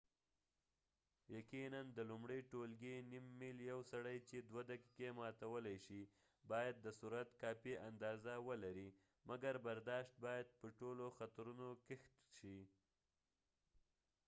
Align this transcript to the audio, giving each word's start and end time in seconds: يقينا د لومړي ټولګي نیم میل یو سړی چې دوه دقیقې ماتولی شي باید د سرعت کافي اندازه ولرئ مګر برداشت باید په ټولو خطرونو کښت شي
يقينا 1.37 1.79
د 1.95 1.99
لومړي 2.09 2.39
ټولګي 2.51 2.95
نیم 3.11 3.25
میل 3.39 3.57
یو 3.71 3.79
سړی 3.91 4.17
چې 4.27 4.37
دوه 4.49 4.61
دقیقې 4.71 5.09
ماتولی 5.19 5.77
شي 5.85 6.01
باید 6.51 6.75
د 6.81 6.87
سرعت 6.99 7.29
کافي 7.43 7.73
اندازه 7.89 8.33
ولرئ 8.47 8.89
مګر 9.29 9.53
برداشت 9.67 10.13
باید 10.25 10.47
په 10.59 10.67
ټولو 10.79 11.05
خطرونو 11.17 11.67
کښت 11.87 12.13
شي 12.37 12.59